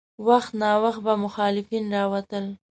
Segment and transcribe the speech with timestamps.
[0.27, 2.45] وخت ناوخت به مخالفین راوتل.